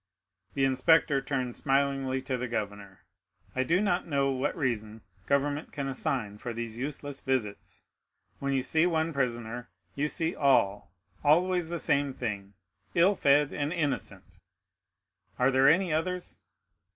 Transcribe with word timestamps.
The 0.55 0.65
inspector 0.65 1.21
turned 1.21 1.55
smilingly 1.55 2.23
to 2.23 2.35
the 2.35 2.47
governor. 2.47 3.01
"I 3.55 3.61
do 3.61 3.79
not 3.79 4.07
know 4.07 4.31
what 4.31 4.57
reason 4.57 5.01
government 5.27 5.71
can 5.71 5.87
assign 5.87 6.39
for 6.39 6.53
these 6.53 6.75
useless 6.75 7.21
visits; 7.21 7.83
when 8.39 8.51
you 8.51 8.63
see 8.63 8.87
one 8.87 9.13
prisoner, 9.13 9.69
you 9.93 10.07
see 10.07 10.33
all,—always 10.35 11.69
the 11.69 11.77
same 11.77 12.13
thing,—ill 12.13 13.13
fed 13.13 13.53
and 13.53 13.71
innocent. 13.71 14.39
Are 15.37 15.51
there 15.51 15.67
any 15.69 15.93
others?" 15.93 16.39